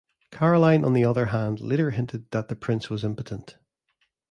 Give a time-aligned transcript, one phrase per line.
[0.31, 3.59] Caroline on the other hand later hinted that the Prince was impotent.